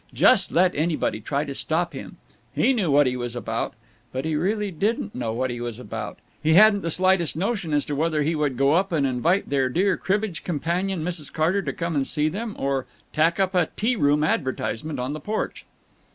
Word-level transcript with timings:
Just 0.15 0.51
let 0.51 0.73
anybody 0.73 1.21
try 1.21 1.43
to 1.45 1.53
stop 1.53 1.93
him! 1.93 2.17
He 2.55 2.73
knew 2.73 2.89
what 2.89 3.05
he 3.05 3.15
was 3.15 3.35
about! 3.35 3.75
But 4.11 4.25
he 4.25 4.35
really 4.35 4.71
didn't 4.71 5.13
know 5.13 5.31
what 5.31 5.51
he 5.51 5.61
was 5.61 5.77
about; 5.77 6.17
he 6.41 6.55
hadn't 6.55 6.81
the 6.81 6.89
slightest 6.89 7.35
notion 7.35 7.71
as 7.71 7.85
to 7.85 7.95
whether 7.95 8.23
he 8.23 8.33
would 8.33 8.57
go 8.57 8.73
up 8.73 8.91
and 8.91 9.05
invite 9.05 9.51
their 9.51 9.69
dear 9.69 9.97
cribbage 9.97 10.43
companion 10.43 11.03
Mrs. 11.03 11.31
Carter 11.31 11.61
to 11.61 11.71
come 11.71 11.93
and 11.95 12.07
see 12.07 12.29
them 12.29 12.55
or 12.57 12.87
tack 13.13 13.39
up 13.39 13.53
a 13.53 13.69
"T 13.77 13.95
Room" 13.95 14.23
advertisement 14.23 14.97
on 14.97 15.13
the 15.13 15.19
porch. 15.19 15.67